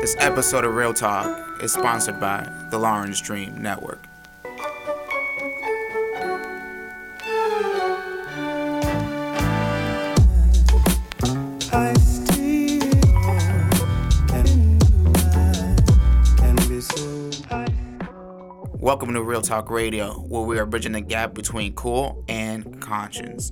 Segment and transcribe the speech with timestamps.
[0.00, 4.06] This episode of Real Talk is sponsored by the Lawrence Dream Network.
[18.74, 23.50] Welcome to Real Talk Radio, where we are bridging the gap between cool and conscience.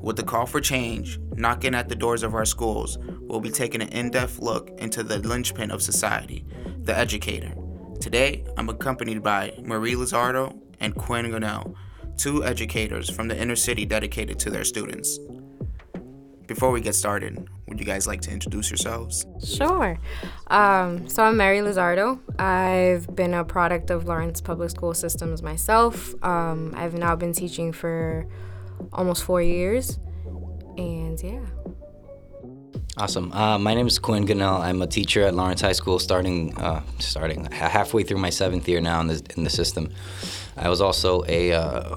[0.00, 3.82] With the call for change knocking at the doors of our schools, we'll be taking
[3.82, 6.44] an in depth look into the linchpin of society,
[6.82, 7.52] the educator.
[8.00, 11.74] Today, I'm accompanied by Mery Lizardo and Quin Gonell,
[12.16, 15.18] two educators from the inner city dedicated to their students.
[16.46, 19.24] Before we get started, would you guys like to introduce yourselves?
[19.42, 19.98] Sure.
[20.48, 22.20] Um, so I'm Mery Lizardo.
[22.38, 26.14] I've been a product of Lawrence Public School Systems myself.
[26.22, 28.26] Um, I've now been teaching for
[28.92, 29.98] almost four years.
[30.76, 31.44] And yeah.
[32.96, 33.32] Awesome.
[33.32, 34.60] Uh, my name is Quin Gonell.
[34.60, 38.80] I'm a teacher at Lawrence High School, starting uh, starting halfway through my seventh year
[38.80, 39.92] now in the in the system.
[40.56, 41.96] I was also a uh,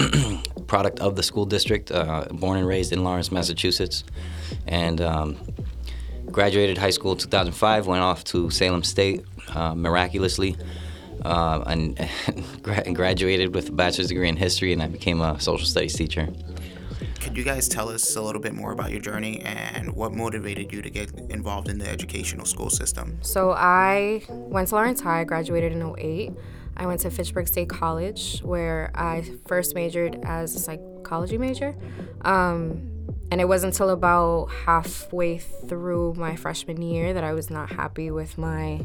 [0.66, 4.04] product of the school district, uh, born and raised in Lawrence, Massachusetts,
[4.66, 5.36] and um,
[6.26, 7.86] graduated high school in 2005.
[7.86, 10.56] Went off to Salem State uh, miraculously
[11.24, 12.08] uh, and
[12.92, 16.28] graduated with a bachelor's degree in history, and I became a social studies teacher.
[17.22, 20.72] Could you guys tell us a little bit more about your journey and what motivated
[20.72, 23.16] you to get involved in the educational school system?
[23.22, 26.32] So I went to Lawrence High, graduated in 08.
[26.76, 31.76] I went to Fitchburg State College, where I first majored as a psychology major.
[32.22, 32.90] Um,
[33.30, 38.10] and it wasn't until about halfway through my freshman year that I was not happy
[38.10, 38.84] with my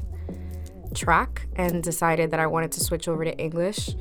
[0.94, 3.96] track and decided that I wanted to switch over to English.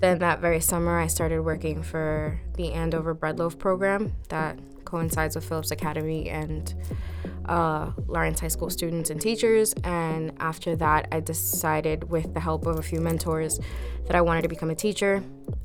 [0.00, 5.34] Then that very summer, I started working for the Andover Bread Loaf program that coincides
[5.34, 6.74] with Phillips Academy and
[7.44, 9.74] uh, Lawrence High School students and teachers.
[9.84, 13.60] And after that, I decided, with the help of a few mentors,
[14.06, 15.22] that I wanted to become a teacher.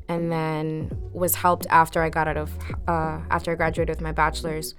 [0.08, 2.52] And then was helped after I got out of
[2.86, 4.74] uh, after I graduated with my bachelor's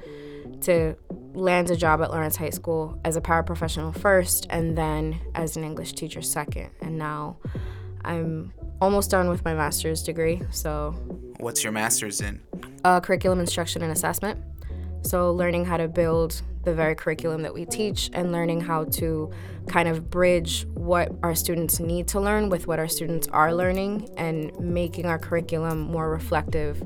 [0.61, 0.95] to
[1.33, 5.63] land a job at Lawrence High School as a paraprofessional first and then as an
[5.63, 6.69] English teacher second.
[6.81, 7.37] And now
[8.05, 10.41] I'm almost done with my master's degree.
[10.51, 10.91] So,
[11.39, 12.41] what's your master's in?
[12.83, 14.39] Uh, curriculum instruction and assessment.
[15.01, 19.31] So, learning how to build the very curriculum that we teach and learning how to
[19.67, 24.09] kind of bridge what our students need to learn with what our students are learning
[24.17, 26.83] and making our curriculum more reflective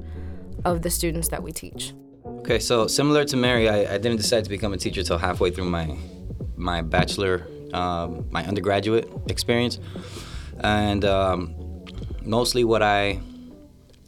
[0.65, 1.93] of the students that we teach.
[2.25, 5.51] Okay, so similar to Mery, I, I didn't decide to become a teacher until halfway
[5.51, 5.97] through my
[6.55, 9.79] my bachelor, um, my undergraduate experience,
[10.59, 11.55] and um,
[12.23, 13.19] mostly what I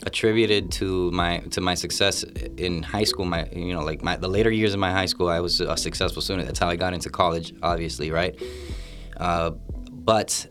[0.06, 2.24] attributed to my to my success
[2.57, 3.25] in high school.
[3.25, 5.78] My you know like my the later years of my high school, I was a
[5.78, 6.47] successful student.
[6.47, 8.40] That's how I got into college, obviously, right?
[9.18, 9.52] Uh,
[9.91, 10.47] but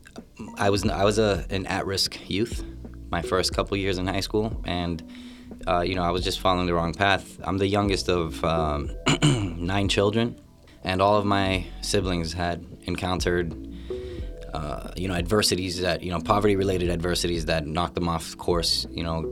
[0.56, 2.64] I was I was a an at risk youth
[3.10, 5.02] my first couple years in high school, and
[5.66, 7.38] uh, you know, I was just following the wrong path.
[7.44, 8.90] I'm the youngest of um,
[9.22, 10.40] nine children,
[10.82, 13.54] and all of my siblings had encountered,
[14.52, 18.86] uh, you know, adversities that, you know, poverty-related adversities that knock them off course.
[18.90, 19.22] You know,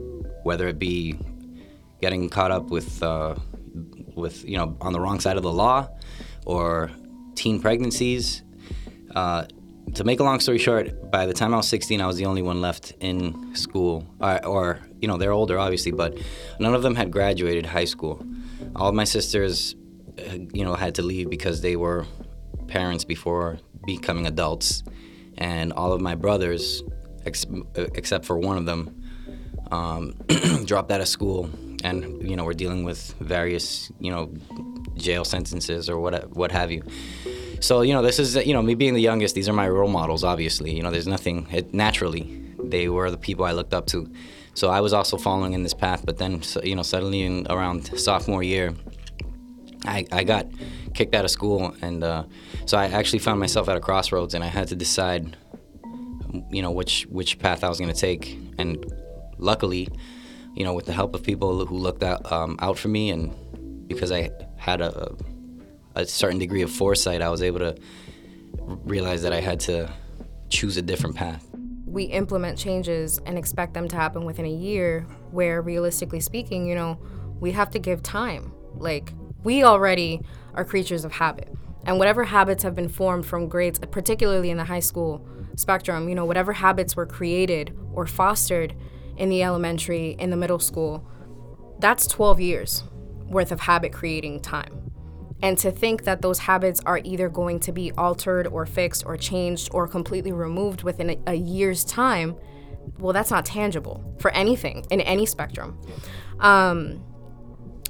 [0.43, 1.17] whether it be
[2.01, 3.35] getting caught up with, uh,
[4.15, 5.87] with, you know, on the wrong side of the law,
[6.45, 6.91] or
[7.35, 8.43] teen pregnancies.
[9.15, 9.45] Uh,
[9.95, 12.25] to make a long story short, by the time I was 16, I was the
[12.25, 16.17] only one left in school, or, or you know, they're older, obviously, but
[16.59, 18.23] none of them had graduated high school.
[18.75, 19.75] All of my sisters,
[20.17, 22.05] uh, you know, had to leave because they were
[22.67, 24.83] parents before becoming adults,
[25.37, 26.83] and all of my brothers,
[27.25, 29.03] ex- except for one of them,
[29.71, 30.15] um,
[30.65, 31.49] dropped out of school,
[31.83, 34.33] and you know, we're dealing with various, you know,
[34.95, 36.83] jail sentences or what what have you.
[37.59, 39.35] So you know, this is you know me being the youngest.
[39.35, 40.23] These are my role models.
[40.23, 42.39] Obviously, you know, there's nothing it, naturally.
[42.63, 44.11] They were the people I looked up to.
[44.53, 47.97] So I was also following in this path, but then you know suddenly in around
[47.99, 48.73] sophomore year,
[49.85, 50.47] I, I got
[50.93, 52.23] kicked out of school, and uh,
[52.65, 55.35] so I actually found myself at a crossroads, and I had to decide,
[56.49, 58.37] you know, which which path I was going to take.
[58.57, 58.85] And
[59.37, 59.87] luckily,
[60.55, 63.87] you know, with the help of people who looked out um, out for me, and
[63.87, 65.15] because I had a,
[65.95, 67.75] a certain degree of foresight, I was able to
[68.59, 69.91] realize that I had to
[70.49, 71.47] choose a different path
[71.91, 75.01] we implement changes and expect them to happen within a year,
[75.31, 76.97] where realistically speaking, you know,
[77.41, 78.53] we have to give time.
[78.75, 79.11] Like,
[79.43, 80.21] we already
[80.53, 81.49] are creatures of habit.
[81.85, 86.15] And whatever habits have been formed from grades, particularly in the high school spectrum, you
[86.15, 88.75] know, whatever habits were created or fostered
[89.17, 91.07] in the elementary, in the middle school,
[91.79, 92.83] that's 12 years
[93.25, 94.91] worth of habit creating time.
[95.43, 99.17] And to think that those habits are either going to be altered or fixed or
[99.17, 102.35] changed or completely removed within a, a year's time,
[102.99, 105.79] well, that's not tangible for anything in any spectrum.
[106.39, 107.03] Um,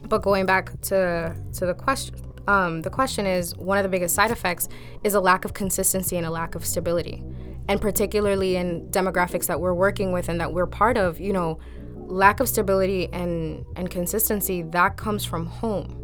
[0.08, 2.16] but going back to to the question,
[2.48, 4.68] um, the question is one of the biggest side effects
[5.04, 7.24] is a lack of consistency and a lack of stability,
[7.68, 11.20] and particularly in demographics that we're working with and that we're part of.
[11.20, 11.60] You know,
[11.96, 15.98] lack of stability and and consistency that comes from home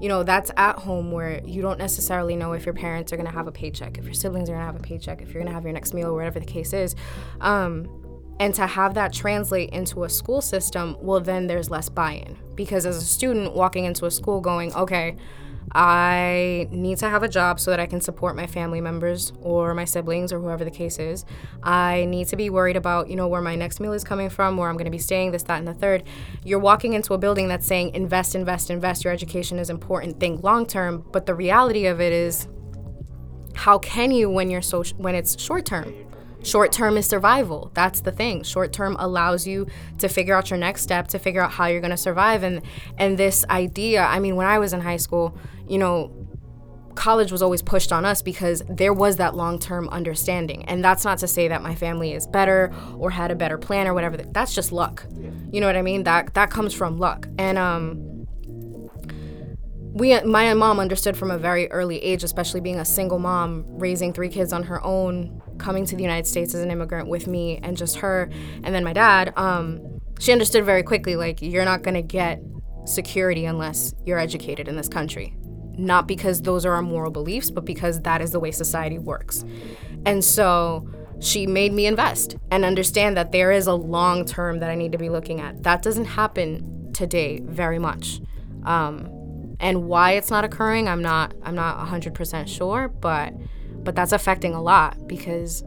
[0.00, 3.26] you know that's at home where you don't necessarily know if your parents are going
[3.26, 5.42] to have a paycheck if your siblings are going to have a paycheck if you're
[5.42, 6.94] going to have your next meal whatever the case is
[7.40, 7.88] um,
[8.40, 12.86] and to have that translate into a school system well then there's less buy-in because
[12.86, 15.16] as a student walking into a school going okay
[15.72, 19.74] I need to have a job so that I can support my family members or
[19.74, 21.24] my siblings or whoever the case is.
[21.62, 24.56] I need to be worried about, you know, where my next meal is coming from,
[24.56, 26.04] where I'm going to be staying, this, that, and the third.
[26.44, 29.04] You're walking into a building that's saying invest, invest, invest.
[29.04, 30.18] Your education is important.
[30.20, 31.04] Think long term.
[31.12, 32.48] But the reality of it is,
[33.54, 36.07] how can you when you're so when it's short term?
[36.42, 37.70] Short term is survival.
[37.74, 38.42] That's the thing.
[38.42, 39.66] Short term allows you
[39.98, 42.42] to figure out your next step, to figure out how you're going to survive.
[42.42, 42.62] And
[42.96, 45.36] and this idea, I mean, when I was in high school,
[45.68, 46.12] you know,
[46.94, 50.64] college was always pushed on us because there was that long-term understanding.
[50.64, 53.86] And that's not to say that my family is better or had a better plan
[53.86, 54.16] or whatever.
[54.16, 55.06] That's just luck.
[55.52, 56.04] You know what I mean?
[56.04, 57.28] That that comes from luck.
[57.38, 58.07] And um
[59.92, 64.12] we my mom understood from a very early age, especially being a single mom, raising
[64.12, 67.58] three kids on her own, coming to the United States as an immigrant with me
[67.62, 68.30] and just her
[68.62, 72.42] and then my dad, um, she understood very quickly like you're not gonna get
[72.84, 75.36] security unless you're educated in this country.
[75.76, 79.44] Not because those are our moral beliefs, but because that is the way society works.
[80.06, 80.88] And so
[81.20, 84.92] she made me invest and understand that there is a long term that I need
[84.92, 85.62] to be looking at.
[85.62, 88.20] That doesn't happen today very much.
[88.64, 89.08] Um,
[89.60, 93.34] and why it's not occurring, I'm not I'm not 100% sure, but
[93.84, 95.64] but that's affecting a lot because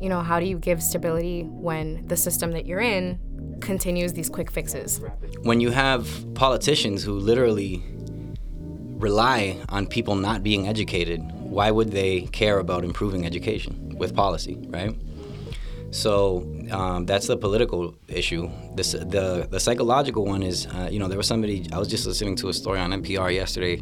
[0.00, 3.18] you know, how do you give stability when the system that you're in
[3.60, 5.00] continues these quick fixes?
[5.42, 7.82] When you have politicians who literally
[8.98, 14.56] rely on people not being educated, why would they care about improving education with policy,
[14.68, 14.94] right?
[15.90, 18.50] So um, that's the political issue.
[18.74, 21.66] This, the the psychological one is, uh, you know, there was somebody.
[21.72, 23.80] I was just listening to a story on NPR yesterday,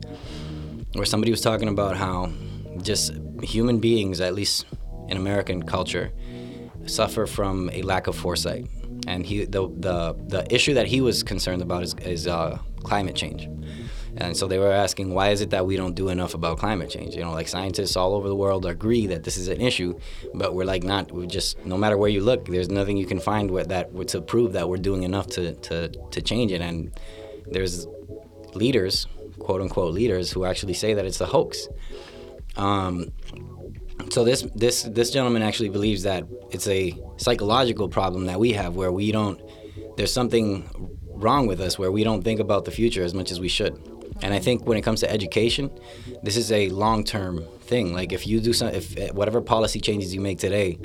[0.92, 2.30] where somebody was talking about how
[2.82, 3.12] just
[3.42, 4.66] human beings, at least
[5.08, 6.12] in American culture,
[6.86, 8.68] suffer from a lack of foresight.
[9.08, 13.16] And he, the the the issue that he was concerned about is, is uh, climate
[13.16, 13.48] change.
[14.18, 16.90] And so they were asking, why is it that we don't do enough about climate
[16.90, 17.14] change?
[17.14, 19.98] You know, like scientists all over the world agree that this is an issue,
[20.34, 21.12] but we're like not.
[21.12, 24.20] We just no matter where you look, there's nothing you can find with that to
[24.22, 26.62] prove that we're doing enough to to to change it.
[26.62, 26.98] And
[27.46, 27.86] there's
[28.54, 29.06] leaders,
[29.38, 31.68] quote unquote leaders, who actually say that it's a hoax.
[32.56, 33.12] Um,
[34.10, 38.76] so this this this gentleman actually believes that it's a psychological problem that we have
[38.76, 39.40] where we don't.
[39.96, 40.68] There's something
[41.08, 43.95] wrong with us where we don't think about the future as much as we should.
[44.22, 45.70] And I think when it comes to education,
[46.22, 47.92] this is a long-term thing.
[47.92, 50.78] Like if you do some, if eh, whatever policy changes you make today,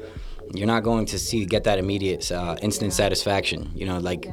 [0.54, 3.72] you're not going to see get that immediate uh, instant satisfaction.
[3.74, 4.28] You know, like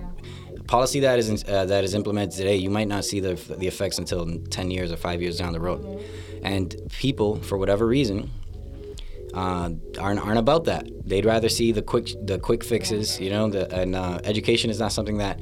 [0.67, 3.99] policy that is uh, that is implemented today, you might not see the the effects
[3.99, 6.05] until 10 years or five years down the road.
[6.43, 8.31] And people, for whatever reason,
[9.35, 10.89] uh, aren't aren't about that.
[11.05, 13.21] They'd rather see the quick the quick fixes.
[13.21, 15.41] You know, the, and uh, education is not something that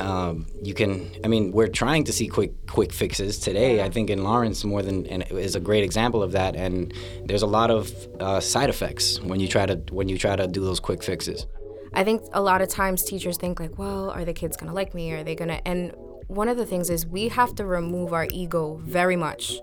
[0.00, 3.38] um, you can i mean we're trying to see quick quick fixes.
[3.38, 6.92] Today i think in lawrence more than and is a great example of that and
[7.24, 10.46] there's a lot of uh, side effects when you try to when you try to
[10.46, 11.46] do those quick fixes.
[11.94, 14.94] I think a lot of times teachers think like well are the kids gonna like
[14.94, 15.12] me?
[15.12, 15.92] Are they gonna and
[16.28, 19.60] one of the things is we have to remove our ego very much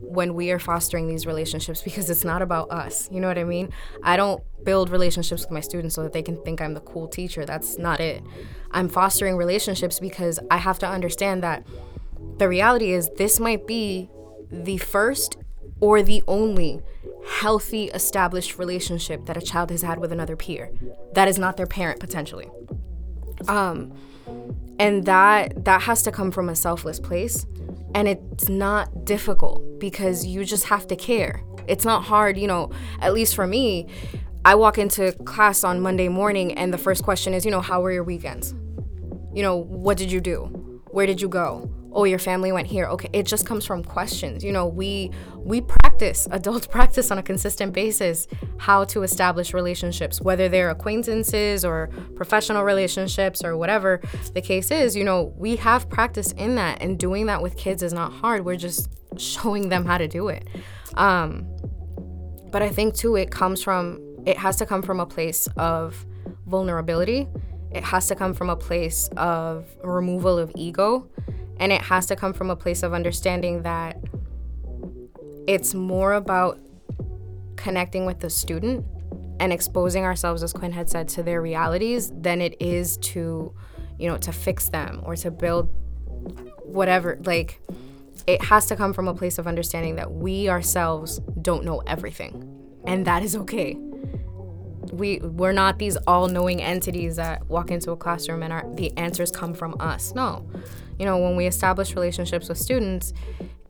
[0.00, 3.08] when we are fostering these relationships because it's not about us.
[3.10, 3.70] You know what I mean?
[4.02, 7.06] I don't build relationships with my students so that they can think I'm the cool
[7.08, 7.44] teacher.
[7.44, 8.22] That's not it.
[8.70, 11.66] I'm fostering relationships because I have to understand that
[12.38, 14.08] the reality is this might be
[14.50, 15.36] the first
[15.80, 16.80] or the only
[17.26, 20.70] healthy established relationship that a child has had with another peer
[21.12, 22.48] that is not their parent potentially
[23.46, 23.92] um
[24.80, 27.46] and that that has to come from a selfless place
[27.94, 31.42] and it's not difficult because you just have to care.
[31.68, 32.70] It's not hard, you know,
[33.00, 33.88] at least for me.
[34.44, 37.82] I walk into class on Monday morning and the first question is, you know, how
[37.82, 38.54] were your weekends?
[39.34, 40.80] You know, what did you do?
[40.90, 41.70] Where did you go?
[41.92, 42.86] Oh your family went here.
[42.86, 44.44] Okay it just comes from questions.
[44.44, 48.26] You know we we practice adults practice on a consistent basis
[48.58, 54.00] how to establish relationships whether they're acquaintances or professional relationships or whatever
[54.34, 54.96] the case is.
[54.96, 58.44] You know we have practice in that and doing that with kids is not hard.
[58.44, 60.46] We're just showing them how to do it.
[60.94, 61.46] Um,
[62.50, 66.04] but i think too it comes from it has to come from a place of
[66.46, 67.28] vulnerability.
[67.70, 71.08] It has to come from a place of removal of ego
[71.60, 74.02] and it has to come from a place of understanding that
[75.46, 76.58] it's more about
[77.56, 78.84] connecting with the student
[79.38, 83.54] and exposing ourselves, as Quin had said, to their realities than it is to,
[83.98, 85.68] you know, to fix them or to build
[86.64, 87.18] whatever.
[87.24, 87.60] Like,
[88.26, 92.48] it has to come from a place of understanding that we ourselves don't know everything,
[92.86, 93.76] and that is okay.
[94.92, 99.30] We we're not these all-knowing entities that walk into a classroom and our, the answers
[99.30, 100.14] come from us.
[100.14, 100.46] No,
[101.00, 103.14] you know, when we establish relationships with students,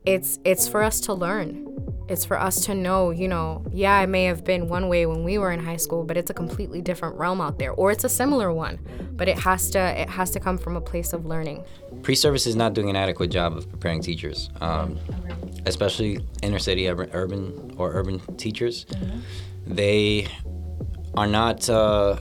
[0.05, 1.65] it's it's for us to learn.
[2.09, 5.23] It's for us to know, you know, yeah, it may have been one way when
[5.23, 8.03] we were in high school, but it's a completely different realm out there, or it's
[8.03, 8.79] a similar one.
[9.13, 11.63] But it has to it has to come from a place of learning.
[12.01, 14.99] Pre-service is not doing an adequate job of preparing teachers, um,
[15.65, 18.83] especially inner city, urban, or urban teachers.
[18.85, 19.19] Mm-hmm.
[19.73, 20.27] They
[21.13, 21.69] are not.
[21.69, 22.17] Uh,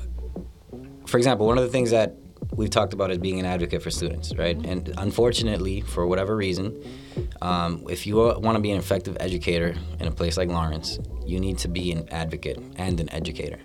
[1.06, 2.14] for example, one of the things that
[2.54, 4.56] we've talked about as being an advocate for students, right?
[4.64, 6.82] And unfortunately, for whatever reason,
[7.42, 11.40] um, if you want to be an effective educator in a place like Lawrence, you
[11.40, 13.60] need to be an advocate and an educator.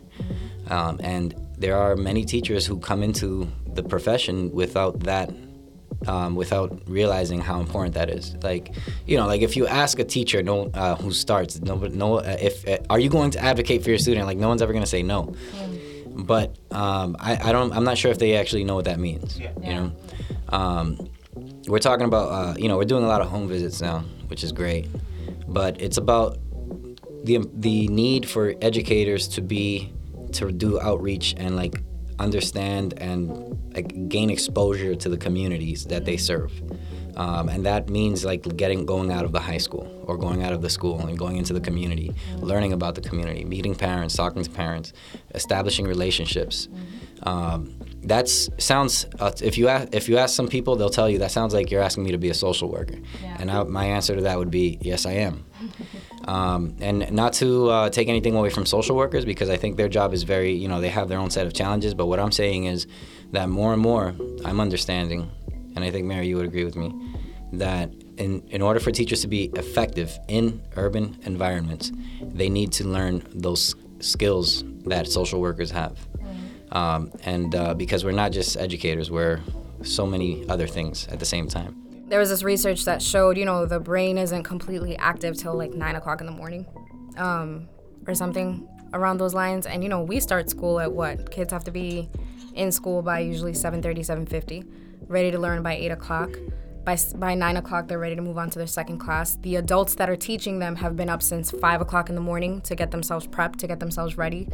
[0.67, 5.29] Um, and there are many teachers who come into the profession without that
[6.07, 8.35] um, without realizing how important that is.
[8.43, 8.73] Like,
[9.07, 12.37] you know, like if you ask a teacher no, uh, who starts, no, no, uh,
[12.39, 14.27] if uh, are you going to advocate for your student?
[14.27, 15.23] Like, no one's ever going to say no.
[15.23, 15.84] Mm
[16.15, 17.73] but um, I, I don't.
[17.73, 19.39] I'm not sure if they actually know what that means.
[19.39, 19.51] Yeah.
[19.61, 19.91] You know,
[20.49, 21.09] um,
[21.67, 22.31] we're talking about.
[22.31, 24.87] Uh, you know, we're doing a lot of home visits now, which is great,
[25.47, 26.37] but it's about
[27.23, 29.93] the the need for educators to be
[30.33, 31.81] to do outreach and like
[32.19, 33.29] understand and
[33.73, 36.51] like, gain exposure to the communities that they serve.
[37.15, 40.53] Um, and that means like getting going out of the high school or going out
[40.53, 44.43] of the school and going into the community, learning about the community, meeting parents, talking
[44.43, 44.93] to parents,
[45.33, 46.67] establishing relationships.
[47.23, 49.07] Um, that sounds.
[49.19, 51.71] Uh, if you ask, if you ask some people, they'll tell you that sounds like
[51.71, 52.97] you're asking me to be a social worker.
[53.21, 53.37] Yeah.
[53.39, 55.45] And I, my answer to that would be yes, I am.
[56.27, 59.87] Um, and not to uh, take anything away from social workers because I think their
[59.87, 61.93] job is very, you know, they have their own set of challenges.
[61.93, 62.87] But what I'm saying is
[63.31, 65.29] that more and more I'm understanding
[65.75, 66.93] and I think Mery, you would agree with me,
[67.53, 71.91] that in, in order for teachers to be effective in urban environments,
[72.21, 75.97] they need to learn those skills that social workers have.
[76.17, 76.77] Mm-hmm.
[76.77, 79.41] Um, and uh, because we're not just educators, we're
[79.83, 81.81] so many other things at the same time.
[82.07, 85.73] There was this research that showed, you know, the brain isn't completely active till like
[85.73, 86.65] nine o'clock in the morning,
[87.17, 87.67] um,
[88.07, 89.65] or something around those lines.
[89.65, 91.31] And you know, we start school at what?
[91.31, 92.07] Kids have to be
[92.53, 94.65] in school by usually 7:30, 7:50
[95.07, 96.29] ready to learn by 8 o'clock.
[96.83, 99.37] By, by 9 o'clock, they're ready to move on to their second class.
[99.37, 102.61] The adults that are teaching them have been up since 5 o'clock in the morning
[102.61, 104.47] to get themselves prepped, to get themselves ready,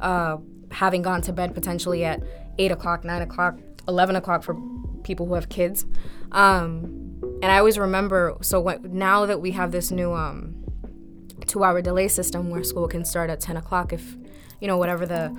[0.00, 0.36] uh,
[0.70, 2.22] having gone to bed potentially at
[2.58, 4.56] 8 o'clock, 9 o'clock, 11 o'clock for
[5.02, 5.86] people who have kids.
[6.32, 6.84] Um,
[7.42, 10.62] and I always remember, so now that we have this new um,
[11.46, 14.16] two hour delay system where school can start at 10 o'clock, if,
[14.60, 15.34] you know, whatever the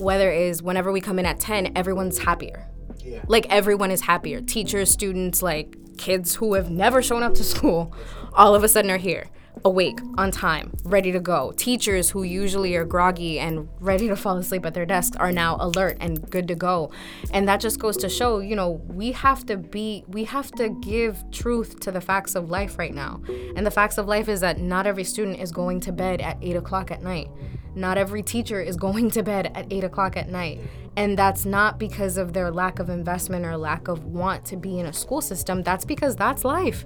[0.00, 2.68] weather is, whenever we come in at 10, everyone's happier
[3.00, 3.22] yeah.
[3.26, 4.40] Like everyone is happier.
[4.40, 7.94] Teachers, students, like kids who have never shown up to school,
[8.32, 9.26] all of a sudden are here,
[9.64, 11.52] awake, on time, ready to go.
[11.56, 15.56] Teachers who usually are groggy and ready to fall asleep at their desks are now
[15.60, 16.90] alert and good to go.
[17.32, 20.68] And that just goes to show, you know, we have to be, we have to
[20.68, 23.20] give truth to the facts of life right now.
[23.56, 26.38] And the facts of life is that not every student is going to bed at
[26.42, 27.28] 8 o'clock at night.
[27.74, 30.60] Not every teacher is going to bed at 8 o'clock at night.
[30.96, 34.78] And that's not because of their lack of investment or lack of want to be
[34.78, 35.62] in a school system.
[35.62, 36.84] That's because that's life.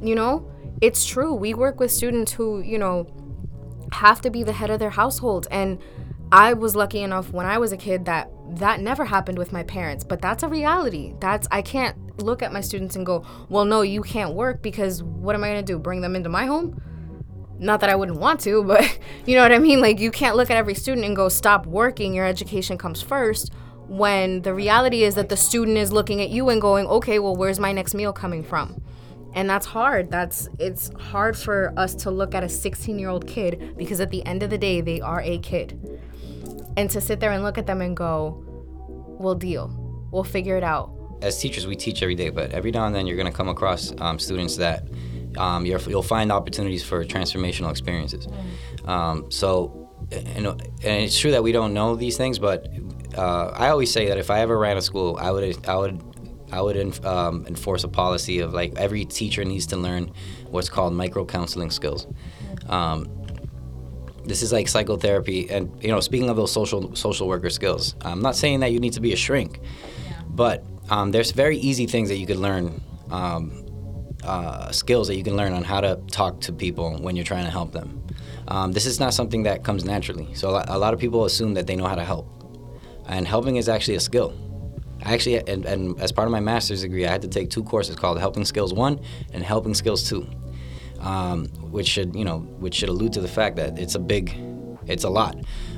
[0.00, 0.50] You know,
[0.80, 1.34] it's true.
[1.34, 3.06] We work with students who, you know,
[3.92, 5.46] have to be the head of their household.
[5.50, 5.78] And
[6.32, 9.62] I was lucky enough when I was a kid that that never happened with my
[9.62, 11.14] parents, but that's a reality.
[11.20, 15.02] That's I can't look at my students and go, "Well, no, you can't work because
[15.02, 15.78] what am I going to do?
[15.78, 16.80] Bring them into my home?"
[17.60, 19.80] not that I wouldn't want to, but you know what I mean?
[19.80, 23.52] Like, you can't look at every student and go, stop working, your education comes first.
[23.86, 27.34] When the reality is that the student is looking at you and going, okay, well,
[27.34, 28.82] where's my next meal coming from?
[29.34, 30.10] And that's hard.
[30.10, 34.10] That's it's hard for us to look at a 16 year old kid because at
[34.10, 36.00] the end of the day, they are a kid.
[36.76, 38.44] And to sit there and look at them and go,
[39.18, 42.86] we'll deal, we'll figure it out, as teachers, we teach every day, but every now
[42.86, 44.84] and then you're going to come across um, students that
[45.36, 48.26] um, you will find opportunities for transformational experiences.
[48.84, 52.68] Um, so, and, and, it's true that we don't know these things, but
[53.16, 56.02] uh, I always say that if I ever ran a school, I would, I would,
[56.52, 60.12] I would um, enforce a policy of like every teacher needs to learn
[60.48, 62.06] what's called micro counseling skills.
[62.68, 63.08] Um,
[64.24, 68.20] this is like psychotherapy, and you know, speaking of those social social worker skills, I'm
[68.20, 69.60] not saying that you need to be a shrink,
[70.28, 72.80] but um, there's very easy things that you could learn
[73.10, 73.66] um,
[74.22, 77.44] uh, skills that you can learn on how to talk to people when you're trying
[77.44, 78.04] to help them.
[78.48, 80.34] Um, this is not something that comes naturally.
[80.34, 82.26] So a lot, a lot, of people assume that they know how to help,
[83.06, 84.34] and helping is actually a skill.
[85.02, 87.62] I actually, and, and as part of my master's degree, I had to take two
[87.64, 89.00] courses called Helping Skills One
[89.32, 90.28] and Helping Skills Two,
[91.00, 94.34] um, which should you know which should allude to the fact that it's a big,
[94.86, 95.36] it's a lot.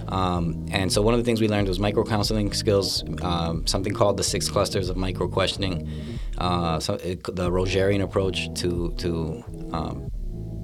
[0.09, 3.95] Um, and so one of the things we learned was micro counseling skills, um, something
[3.95, 5.88] called the six clusters of micro questioning,
[6.38, 10.11] uh, so it, the Rogerian approach to to um,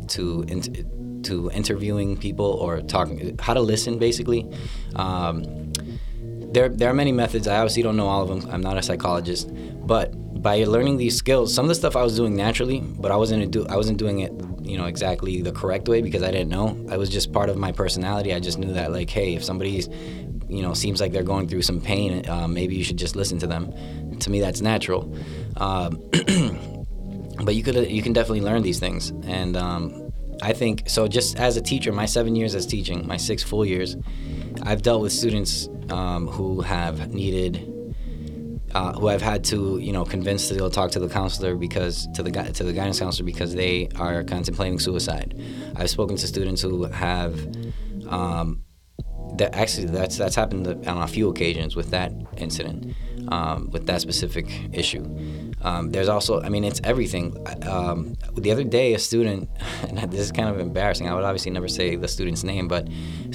[0.09, 4.51] to in, to interviewing people or talking, how to listen, basically.
[6.53, 7.47] There, there are many methods.
[7.47, 8.51] I obviously don't know all of them.
[8.51, 9.51] I'm not a psychologist,
[9.87, 10.13] but
[10.43, 13.51] by learning these skills, some of the stuff I was doing naturally, but I wasn't
[13.51, 16.87] do I wasn't doing it, you know, exactly the correct way because I didn't know.
[16.91, 18.33] I was just part of my personality.
[18.33, 19.89] I just knew that, like, hey, if somebody's,
[20.49, 23.39] you know, seems like they're going through some pain, uh, maybe you should just listen
[23.41, 23.73] to them.
[24.21, 25.13] To me, that's natural.
[25.57, 26.03] Um,
[27.43, 31.09] but you could you can definitely learn these things, and um, I think so.
[31.09, 33.97] Just as a teacher, my seven years as teaching, my six full years,
[34.63, 37.79] I've dealt with students um, who have needed
[38.75, 42.07] uh, who I've had to, you know, convince to go talk to the counselor because
[42.15, 45.41] to the to the guidance counselor because they are contemplating suicide.
[45.77, 47.35] I've spoken to students who have,
[48.09, 48.63] um,
[49.37, 52.95] that actually that's that's happened on a few occasions with that incident,
[53.29, 55.48] um, with that specific issue.
[55.63, 57.37] Um, there's also, I mean, it's everything.
[57.67, 59.49] Um, the other day, a student,
[59.89, 61.09] and this is kind of embarrassing.
[61.09, 62.89] I would obviously never say the student's name, but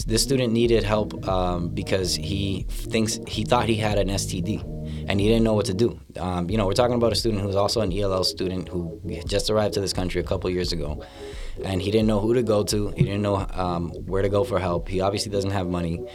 [0.06, 4.64] this student needed help um, because he thinks he thought he had an STD
[5.08, 6.00] and he didn't know what to do.
[6.20, 9.50] Um, you know, we're talking about a student who's also an ELL student who just
[9.50, 11.04] arrived to this country a couple years ago,
[11.64, 12.90] and he didn't know who to go to.
[12.92, 14.88] He didn't know um, where to go for help.
[14.88, 16.06] He obviously doesn't have money,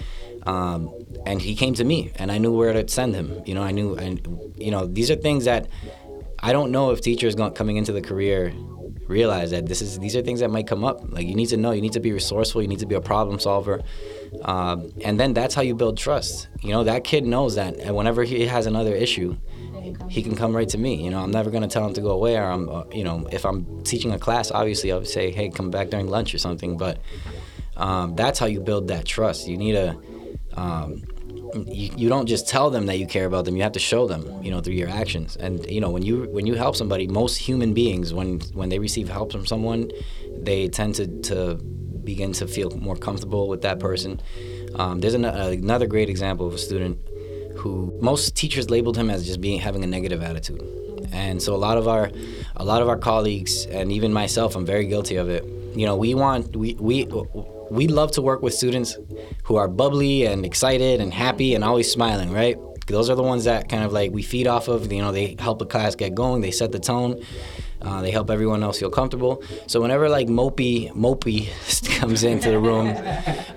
[0.49, 0.91] um,
[1.27, 3.43] and he came to me, and I knew where to send him.
[3.45, 4.15] You know, I knew, and
[4.57, 5.69] you know, these are things that
[6.39, 8.55] I don't know if teachers going, coming into the career
[9.09, 11.01] realize that this is these are things that might come up.
[11.13, 13.01] Like you need to know, you need to be resourceful, you need to be a
[13.01, 13.83] problem solver,
[14.43, 16.49] um, and then that's how you build trust.
[16.63, 19.37] You know, that kid knows that, and whenever he has another issue,
[20.09, 20.95] he can come right to me.
[21.05, 23.29] You know, I'm never gonna tell him to go away, or I'm, uh, you know,
[23.31, 26.39] if I'm teaching a class, obviously I would say, hey, come back during lunch or
[26.39, 26.79] something.
[26.79, 27.01] But
[27.77, 29.47] um, that's how you build that trust.
[29.47, 29.97] You need a
[30.59, 31.03] um,
[31.67, 34.07] you, you don't just tell them that you care about them you have to show
[34.07, 35.37] them you know through your actions.
[35.37, 38.79] And you know when you when you help somebody most human beings when when they
[38.79, 39.91] receive help from someone
[40.49, 41.55] they tend to, to
[42.05, 44.21] begin to feel more comfortable with that person.
[44.77, 46.99] Um, there's an, another great example of a student
[47.57, 50.63] who most teachers labeled him as just being having a negative attitude.
[51.13, 52.11] And so a lot of our
[52.57, 55.45] a lot of our colleagues and even myself i'm very guilty of it.
[55.75, 57.07] You know we want we we
[57.71, 58.97] we love to work with students
[59.45, 62.57] who are bubbly and excited and happy and always smiling, right?
[62.87, 64.91] Those are the ones that kind of like we feed off of.
[64.91, 67.23] You know, they help a class get going, they set the tone.
[67.81, 69.43] Uh, they help everyone else feel comfortable.
[69.69, 71.49] So whenever like mopey mopey
[72.01, 72.89] comes into the room,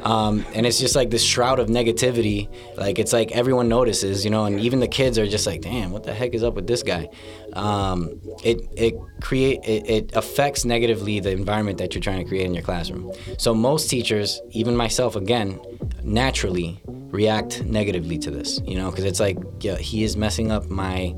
[0.03, 4.31] um, and it's just like this shroud of negativity, like it's like everyone notices, you
[4.31, 6.67] know, and even the kids are just like, damn, what the heck is up with
[6.67, 7.09] this guy?
[7.53, 12.45] Um, it it create it, it affects negatively the environment that you're trying to create
[12.45, 13.11] in your classroom.
[13.37, 15.59] So most teachers, even myself, again,
[16.03, 20.69] naturally react negatively to this, you know, because it's like yeah, he is messing up
[20.69, 21.15] my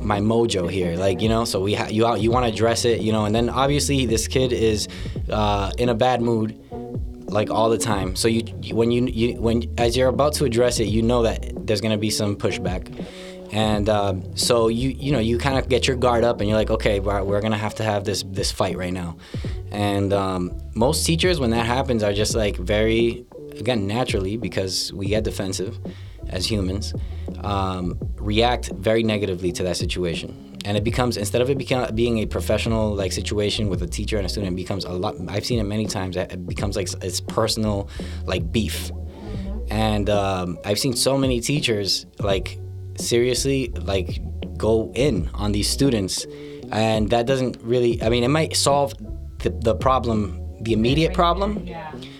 [0.00, 2.84] my mojo here like you know so we ha- you out you want to address
[2.84, 4.86] it you know and then obviously this kid is
[5.30, 6.61] uh, in a bad mood
[7.32, 8.14] like all the time.
[8.16, 8.42] So you
[8.74, 11.98] when you, you when as you're about to address it you know that there's to
[11.98, 13.06] be some pushback.
[13.52, 16.58] And um, so you you know you kind of get your guard up and you're
[16.58, 19.16] like okay we're, we're gonna have to have this this fight right now.
[19.70, 23.26] And um, most teachers when that happens are just like very
[23.58, 25.78] again naturally because we get defensive
[26.28, 26.94] as humans
[27.40, 32.18] um, react very negatively to that situation and it becomes instead of it become, being
[32.18, 35.44] a professional like situation with a teacher and a student it becomes a lot i've
[35.44, 37.88] seen it many times it becomes like it's personal
[38.24, 38.90] like beef.
[39.70, 42.58] And um, i've seen so many teachers like
[42.98, 44.20] seriously like
[44.56, 46.26] go in on these students.
[46.70, 48.94] And that doesn't really i mean it might solve
[49.38, 51.66] the, the problem the immediate problem.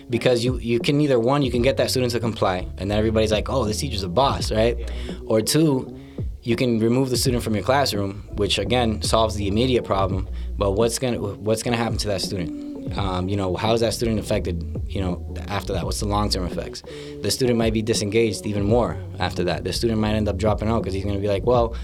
[0.09, 2.97] because you you can either one you can get that student to comply and then
[2.97, 4.91] everybody's like oh this teacher's a boss right?
[5.25, 5.97] Or two
[6.43, 10.27] you can remove the student from your classroom, which again solves the immediate problem.
[10.57, 12.97] But what's gonna what's gonna happen to that student?
[12.97, 14.81] Um, you know, how is that student affected?
[14.89, 16.83] You know, after that, what's the long-term effects?
[17.21, 19.63] The student might be disengaged even more after that.
[19.63, 21.75] The student might end up dropping out because he's gonna be like, well,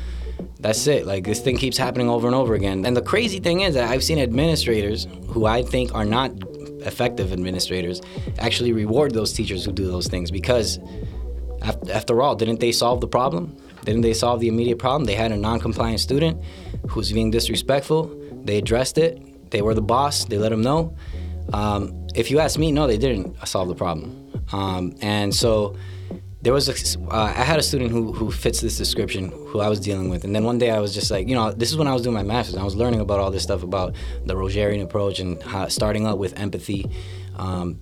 [0.59, 1.07] that's it.
[1.07, 2.85] Like this thing keeps happening over and over again.
[2.85, 6.31] And the crazy thing is that I've seen administrators who I think are not
[6.81, 8.01] effective administrators
[8.39, 10.79] actually reward those teachers who do those things because
[11.91, 13.57] after all, didn't they solve the problem?
[13.85, 15.05] Didn't they solve the immediate problem?
[15.05, 16.43] They had a non-compliant student
[16.87, 18.15] who was being disrespectful.
[18.43, 19.51] They addressed it.
[19.51, 20.25] They were the boss.
[20.25, 20.95] They let him know.
[21.53, 24.31] Um, if you ask me, no, they didn't solve the problem.
[24.51, 25.75] Um, and so
[26.41, 29.67] there was a, uh, I had a student who, who fits this description who I
[29.67, 30.23] was dealing with.
[30.23, 32.01] And then one day I was just like, you know, this is when I was
[32.01, 32.55] doing my master's.
[32.55, 36.17] I was learning about all this stuff about the Rogerian approach and how, starting out
[36.17, 36.89] with empathy.
[37.35, 37.81] Um,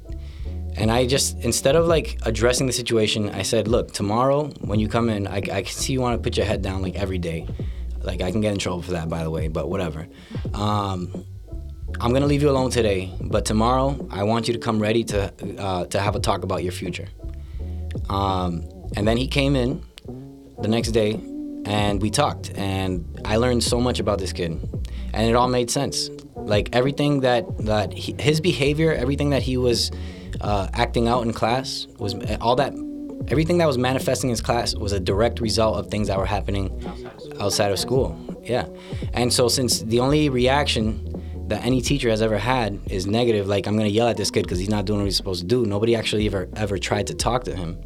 [0.78, 4.88] and I just, instead of like addressing the situation, I said, look, tomorrow when you
[4.88, 7.18] come in, I, I can see you want to put your head down like every
[7.18, 7.48] day.
[8.02, 10.08] Like I can get in trouble for that, by the way, but whatever.
[10.54, 11.26] Um,
[12.00, 15.34] I'm gonna leave you alone today, but tomorrow I want you to come ready to
[15.58, 17.08] uh, to have a talk about your future.
[18.10, 18.64] Um,
[18.96, 19.84] and then he came in
[20.62, 21.20] the next day
[21.66, 22.52] and we talked.
[22.56, 24.52] And I learned so much about this kid.
[25.14, 26.10] And it all made sense.
[26.36, 29.92] Like everything that, that he, his behavior, everything that he was
[30.42, 32.74] uh, acting out in class, was all that,
[33.30, 36.26] everything that was manifesting in his class was a direct result of things that were
[36.26, 36.72] happening
[37.40, 38.18] outside of school.
[38.44, 38.68] Yeah.
[39.14, 41.14] And so, since the only reaction
[41.48, 44.44] that any teacher has ever had is negative, like I'm gonna yell at this kid
[44.44, 45.66] because he's not doing what he's supposed to do.
[45.66, 47.80] Nobody actually ever ever tried to talk to him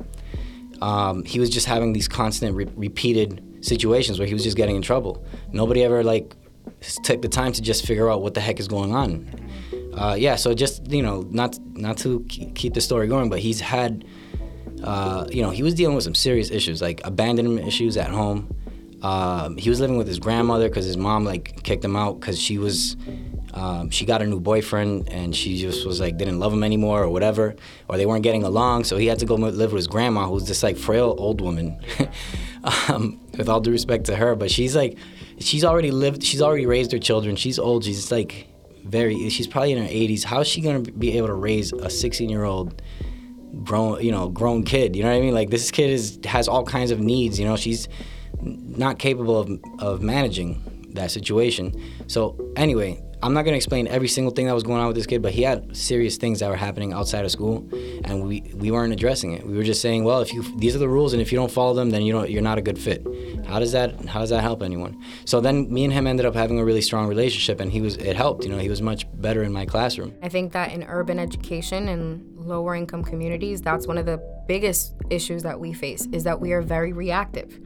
[0.82, 4.76] um, he was just having these constant re- repeated situations where he was just getting
[4.76, 5.24] in trouble.
[5.52, 6.36] Nobody ever like
[7.04, 9.30] took the time to just figure out what the heck is going on.
[9.94, 13.60] Uh, yeah, so just you know, not not to keep the story going, but he's
[13.60, 14.06] had,
[14.84, 18.54] uh, you know, he was dealing with some serious issues like abandonment issues at home.
[19.02, 22.40] Um, he was living with his grandmother because his mom like kicked him out because
[22.40, 22.96] she was
[23.54, 27.04] um, she got a new boyfriend and she just was like didn't love him anymore
[27.04, 27.56] or whatever
[27.88, 30.48] or they weren't getting along so he had to go live with his grandma who's
[30.48, 31.80] this like frail old woman
[32.88, 34.98] um, with all due respect to her but she's like
[35.40, 38.48] she's already lived she's already raised her children she's old she's like
[38.86, 41.90] very she's probably in her 80s how's she going to be able to raise a
[41.90, 42.82] 16 year old
[43.64, 44.96] grown you know grown kid?
[44.96, 45.34] You know what i mean?
[45.34, 47.58] Like this kid is has all kinds of needs you know?
[47.58, 47.88] She's
[48.42, 51.80] not capable of, of managing that situation.
[52.08, 55.06] So anyway I'm not gonna explain every single thing that was going on with this
[55.06, 57.68] kid, but he had serious things that were happening outside of school,
[58.04, 59.46] and we we weren't addressing it.
[59.46, 61.52] We were just saying, well, if you these are the rules, and if you don't
[61.52, 63.06] follow them, then you don't you're not a good fit.
[63.46, 65.00] How does that how does that help anyone?
[65.26, 67.96] So then me and him ended up having a really strong relationship, and he was
[67.98, 68.44] it helped.
[68.44, 70.16] You know, he was much better in my classroom.
[70.24, 74.94] I think that in urban education and lower income communities, that's one of the biggest
[75.10, 77.60] issues that we face is that we are very reactive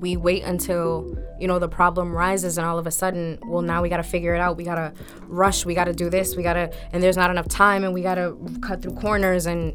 [0.00, 3.82] we wait until you know the problem rises and all of a sudden well now
[3.82, 4.56] we got to figure it out.
[4.56, 5.64] We got to rush.
[5.64, 6.36] We got to do this.
[6.36, 9.46] We got to and there's not enough time and we got to cut through corners.
[9.46, 9.74] And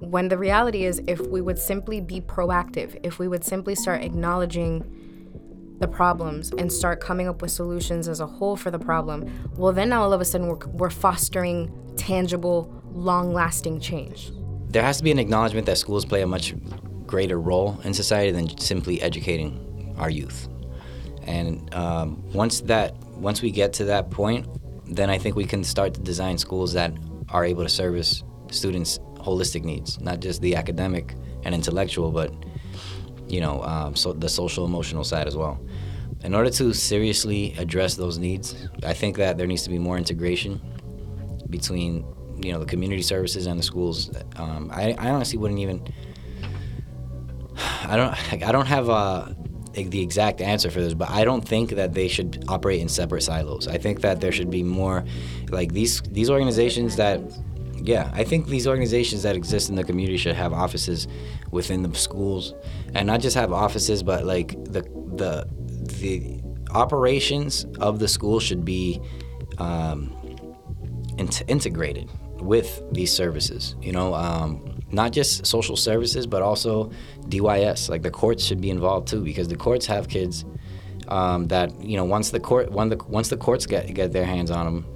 [0.00, 4.02] when the reality is if we would simply be proactive if we would simply start
[4.02, 4.94] acknowledging
[5.80, 9.72] the problems and start coming up with solutions as a whole for the problem well
[9.72, 14.32] then now all of a sudden we're, we're fostering tangible long lasting change.
[14.68, 16.54] There has to be an acknowledgement that schools play a much
[17.08, 20.48] greater role in society than simply educating our youth.
[21.26, 24.46] And um, once that, once we get to that point,
[24.86, 26.92] then I think we can start to design schools that
[27.30, 32.32] are able to service students' holistic needs, not just the academic and intellectual, but
[33.26, 35.60] you know, um, so the social emotional side as well.
[36.24, 39.98] In order to seriously address those needs, I think that there needs to be more
[39.98, 40.60] integration
[41.50, 42.04] between
[42.42, 44.10] you know the community services and the schools.
[44.36, 45.86] Um, I, I honestly wouldn't even
[47.88, 49.28] I don't I don't have uh,
[49.74, 53.22] the exact answer for this, but I don't think that they should operate in separate
[53.22, 53.68] silos.
[53.68, 55.04] I think that there should be more
[55.50, 57.20] like these these organizations that
[57.80, 61.06] yeah, I think these organizations that exist in the community should have offices
[61.52, 62.54] within the schools
[62.94, 64.82] and not just have offices but like the
[65.14, 65.48] the
[66.00, 66.40] the
[66.72, 69.00] operations of the school should be
[69.58, 70.14] um,
[71.18, 73.76] in- integrated with these services.
[73.80, 76.90] You know, um, not just social services, but also
[77.28, 77.88] DYS.
[77.88, 80.44] Like the courts should be involved too, because the courts have kids
[81.08, 84.50] um, that you know once the court the once the courts get get their hands
[84.50, 84.86] on them,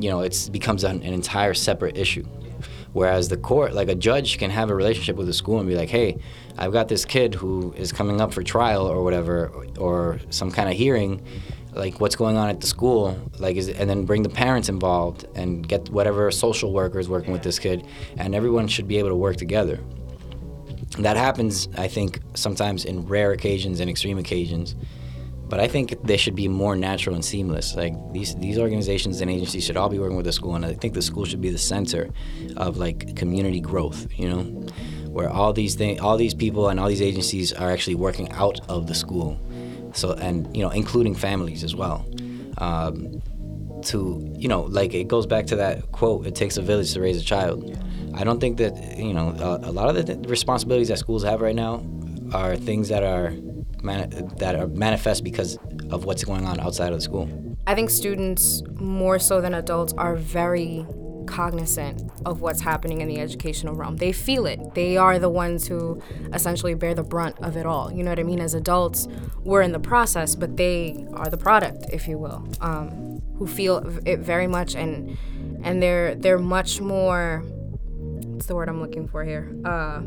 [0.00, 2.26] you know it becomes an, an entire separate issue.
[2.92, 5.76] Whereas the court, like a judge, can have a relationship with the school and be
[5.76, 6.18] like, "Hey,
[6.58, 10.68] I've got this kid who is coming up for trial or whatever, or some kind
[10.68, 11.22] of hearing."
[11.72, 15.26] Like what's going on at the school like is and then bring the parents involved
[15.34, 17.86] and get whatever social workers working with this kid
[18.18, 19.80] and everyone should be able to work together
[20.98, 24.76] that happens, I think, sometimes in rare occasions and extreme occasions.
[25.48, 27.74] But I think they should be more natural and seamless.
[27.74, 30.72] Like these these organizations and agencies should all be working with the school, and I
[30.72, 32.10] think the school should be the center
[32.56, 34.06] of like community growth.
[34.16, 34.42] You know,
[35.08, 38.60] where all these things, all these people, and all these agencies are actually working out
[38.70, 39.38] of the school.
[39.92, 42.06] So and you know, including families as well.
[42.58, 43.22] Um,
[43.84, 47.00] to you know, like it goes back to that quote: "It takes a village to
[47.00, 47.78] raise a child."
[48.14, 51.40] I don't think that you know a, a lot of the responsibilities that schools have
[51.40, 51.84] right now
[52.32, 53.34] are things that are
[54.38, 55.58] that are manifest because
[55.90, 57.28] of what's going on outside of the school.
[57.66, 60.86] I think students more so than adults are very
[61.32, 63.96] cognizant of what's happening in the educational realm.
[63.96, 64.74] They feel it.
[64.74, 66.00] They are the ones who
[66.34, 67.90] essentially bear the brunt of it all.
[67.90, 68.40] You know what I mean?
[68.40, 69.08] As adults,
[69.42, 73.78] we're in the process, but they are the product, if you will, um, who feel
[74.04, 75.16] it very much, and
[75.62, 77.42] and they're they're much more.
[78.32, 79.54] What's the word I'm looking for here?
[79.64, 80.02] Uh,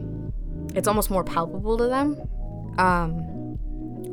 [0.75, 2.21] it's almost more palpable to them.
[2.77, 3.57] Um,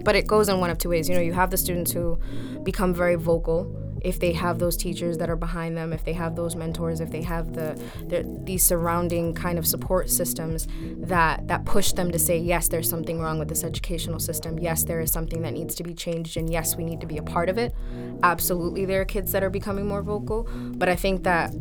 [0.05, 1.09] but it goes in one of two ways.
[1.09, 2.19] You know, you have the students who
[2.63, 6.37] become very vocal if they have those teachers that are behind them, if they have
[6.37, 10.67] those mentors, if they have the, the these surrounding kind of support systems
[10.99, 14.59] that that push them to say yes, there's something wrong with this educational system.
[14.59, 17.19] Yes, there is something that needs to be changed, and yes, we need to be
[17.19, 17.75] a part of it.
[18.23, 21.55] Absolutely, there are kids that are becoming more vocal, but I think that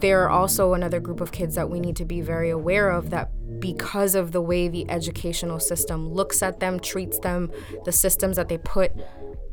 [0.00, 3.10] there are also another group of kids that we need to be very aware of
[3.10, 7.50] that because of the way the educational system looks at them, treats them,
[7.84, 8.92] the systems that they put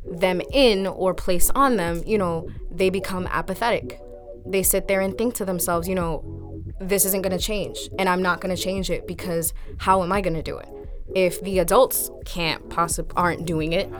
[0.06, 4.00] them in or place on them, you know, they become apathetic.
[4.46, 8.10] They sit there and think to themselves, you know, this isn't going to change and
[8.10, 10.68] I'm not going to change it because how am I going to do it?
[11.14, 13.92] If the adults can't possibly aren't doing it,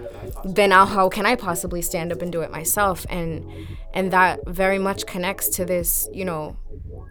[0.46, 3.06] then how, how can I possibly stand up and do it myself?
[3.10, 3.46] And
[3.94, 6.56] and that very much connects to this, you know,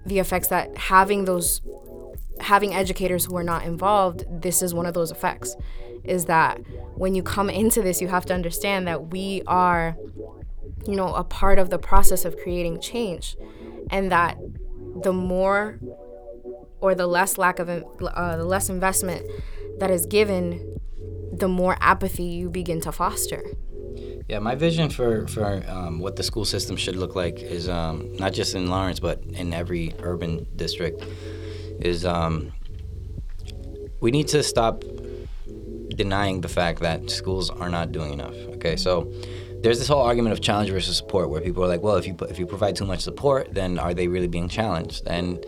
[0.06, 1.60] the effects that having those
[2.40, 5.54] having educators who are not involved, this is one of those effects.
[6.04, 6.58] Is that
[6.94, 9.96] when you come into this, you have to understand that we are,
[10.86, 13.36] you know, a part of the process of creating change,
[13.90, 14.38] and that
[15.02, 15.78] the more
[16.80, 19.26] or the less lack of uh, the less investment
[19.78, 20.78] that is given,
[21.32, 23.42] the more apathy you begin to foster.
[24.28, 28.14] Yeah, my vision for for um, what the school system should look like is um,
[28.14, 31.02] not just in Lawrence, but in every urban district
[31.80, 32.52] is um,
[34.00, 34.84] we need to stop
[35.96, 38.34] denying the fact that schools are not doing enough.
[38.54, 39.12] Okay, so
[39.62, 42.16] there's this whole argument of challenge versus support, where people are like, well, if you
[42.28, 45.06] if you provide too much support, then are they really being challenged?
[45.06, 45.44] And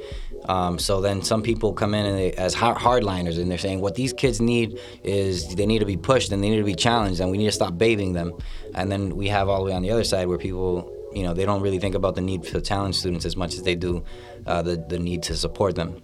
[0.47, 4.13] um, so then some people come in they, as hardliners and they're saying what these
[4.13, 7.31] kids need is they need to be pushed and they need to be challenged and
[7.31, 8.33] we need to stop bathing them.
[8.75, 11.35] And then we have all the way on the other side where people you know
[11.35, 14.03] they don't really think about the need to challenge students as much as they do
[14.47, 16.03] uh, the the need to support them.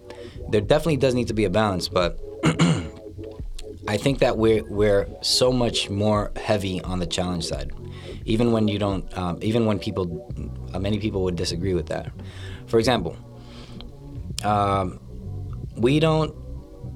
[0.49, 2.19] There definitely does need to be a balance, but
[3.89, 7.71] I think that we're we're so much more heavy on the challenge side,
[8.23, 10.05] even when you don't, um, even when people,
[10.73, 12.11] uh, many people would disagree with that.
[12.67, 13.17] For example,
[14.43, 14.99] um,
[15.75, 16.35] we don't.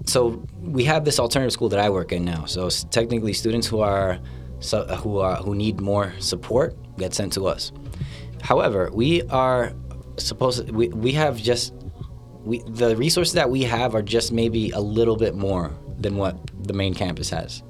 [0.05, 2.45] So we have this alternative school that I work in now.
[2.45, 4.19] So technically, students who are
[4.59, 7.71] so, who are who need more support get sent to us.
[8.43, 9.73] However, we are
[10.17, 11.73] supposed to, we, we have just
[12.45, 16.37] we the resources that we have are just maybe a little bit more than what
[16.67, 17.63] the main campus has.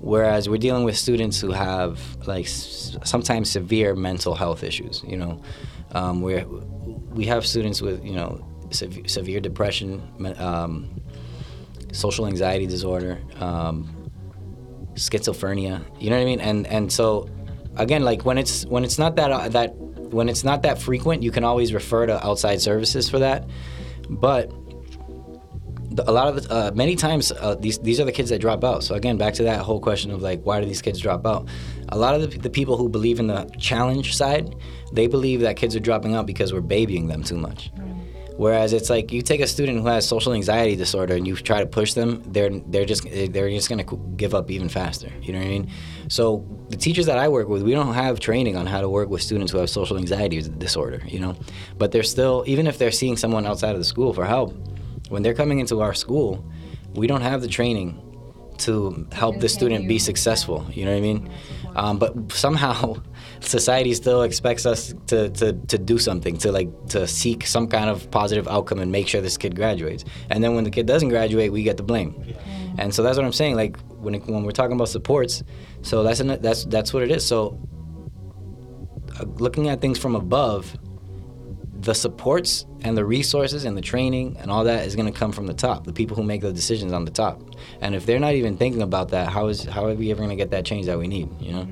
[0.00, 5.02] Whereas we're dealing with students who have like s- sometimes severe mental health issues.
[5.06, 5.42] You know,
[5.92, 6.44] um, we
[7.14, 10.02] we have students with you know sev- severe depression,
[10.38, 11.00] um,
[11.92, 14.10] social anxiety disorder, um,
[14.94, 15.82] schizophrenia.
[16.00, 16.40] You know what I mean?
[16.40, 17.28] And and so
[17.76, 21.22] again, like when it's when it's not that uh, that when it's not that frequent,
[21.22, 23.48] you can always refer to outside services for that.
[24.08, 24.52] But
[26.06, 28.64] a lot of the, uh, many times uh, these these are the kids that drop
[28.64, 28.84] out.
[28.84, 31.48] So again, back to that whole question of like why do these kids drop out?
[31.90, 34.54] A lot of the, the people who believe in the challenge side,
[34.92, 37.70] they believe that kids are dropping out because we're babying them too much.
[38.36, 41.60] Whereas it's like you take a student who has social anxiety disorder and you try
[41.60, 43.84] to push them, they're they're just they're just gonna
[44.16, 45.10] give up even faster.
[45.22, 45.70] You know what I mean?
[46.08, 49.08] So the teachers that I work with, we don't have training on how to work
[49.08, 51.02] with students who have social anxiety disorder.
[51.06, 51.36] You know,
[51.78, 54.54] but they're still even if they're seeing someone outside of the school for help,
[55.08, 56.44] when they're coming into our school,
[56.94, 58.02] we don't have the training
[58.58, 60.66] to help the student be successful.
[60.72, 61.30] You know what I mean?
[61.74, 62.96] Um, but somehow
[63.40, 67.90] society still expects us to, to, to do something, to like to seek some kind
[67.90, 70.04] of positive outcome and make sure this kid graduates.
[70.30, 72.34] And then when the kid doesn't graduate, we get the blame.
[72.78, 73.56] And so that's what I'm saying.
[73.56, 75.42] Like when it, when we're talking about supports,
[75.82, 77.24] so that's an, that's that's what it is.
[77.24, 77.58] So
[79.20, 80.76] uh, looking at things from above,
[81.80, 85.32] the supports and the resources and the training and all that is going to come
[85.32, 87.42] from the top the people who make the decisions on the top
[87.80, 90.30] and if they're not even thinking about that how is how are we ever going
[90.30, 91.66] to get that change that we need you know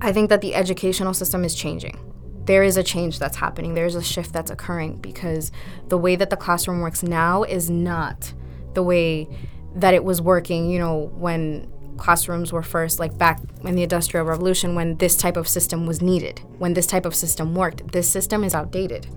[0.00, 1.98] I think that the educational system is changing.
[2.44, 3.74] There is a change that's happening.
[3.74, 5.50] There's a shift that's occurring because
[5.88, 8.32] the way that the classroom works now is not
[8.74, 9.28] the way
[9.74, 14.26] that it was working, you know, when classrooms were first like back in the industrial
[14.26, 17.92] revolution when this type of system was needed, when this type of system worked.
[17.92, 19.08] This system is outdated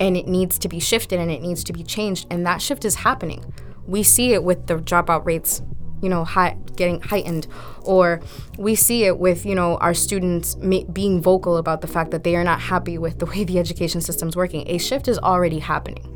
[0.00, 2.84] and it needs to be shifted and it needs to be changed and that shift
[2.84, 3.52] is happening.
[3.86, 5.62] We see it with the dropout rates
[6.04, 7.46] you know, high, getting heightened,
[7.82, 8.20] or
[8.58, 12.24] we see it with you know our students ma- being vocal about the fact that
[12.24, 14.68] they are not happy with the way the education system's working.
[14.68, 16.10] A shift is already happening.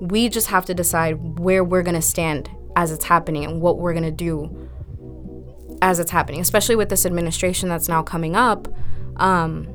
[0.00, 3.92] We just have to decide where we're gonna stand as it's happening and what we're
[3.92, 4.68] gonna do
[5.82, 8.68] as it's happening, especially with this administration that's now coming up.
[9.16, 9.66] Um,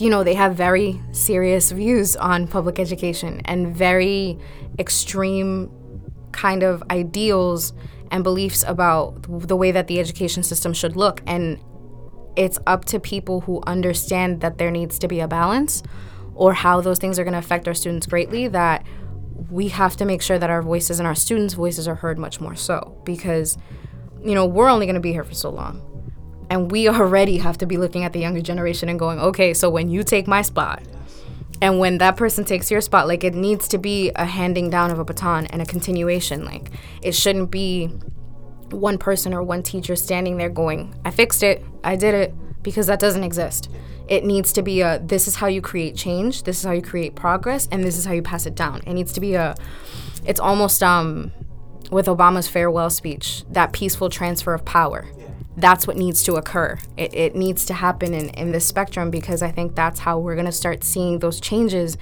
[0.00, 4.38] you know, they have very serious views on public education and very
[4.78, 5.70] extreme
[6.32, 7.72] kind of ideals
[8.10, 11.22] and beliefs about the way that the education system should look.
[11.26, 11.58] And
[12.36, 15.82] it's up to people who understand that there needs to be a balance
[16.34, 18.84] or how those things are going to affect our students greatly that
[19.50, 22.40] we have to make sure that our voices and our students' voices are heard much
[22.40, 23.58] more so because,
[24.22, 25.89] you know, we're only going to be here for so long.
[26.50, 29.70] And we already have to be looking at the younger generation and going, okay, so
[29.70, 30.82] when you take my spot,
[31.62, 34.90] and when that person takes your spot like it needs to be a handing down
[34.90, 36.44] of a baton and a continuation.
[36.44, 36.70] Like
[37.02, 37.88] it shouldn't be
[38.70, 41.64] one person or one teacher standing there going i fixed it.
[41.84, 42.34] I did it.
[42.62, 43.70] Because that doesn't exist.
[44.06, 46.42] It needs to be a this is how you create change.
[46.42, 47.68] This is how you create progress.
[47.72, 48.82] And this is how you pass it down.
[48.86, 49.54] It needs to be a
[50.26, 51.32] it's almost um
[51.90, 55.06] with obama's farewell speech that peaceful transfer of power
[55.56, 56.78] that's what needs to occur.
[56.96, 60.34] It, it needs to happen in, in this spectrum because I think that's how we're
[60.34, 61.96] going to start seeing those changes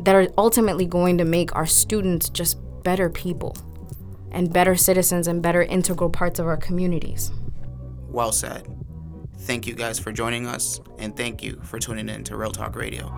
[0.00, 3.56] that are ultimately going to make our students just better people
[4.32, 7.30] and better citizens and better integral parts of our communities.
[8.08, 8.66] Well said.
[9.40, 12.76] Thank you guys for joining us, and thank you for tuning in to Real Talk
[12.76, 13.10] Radio.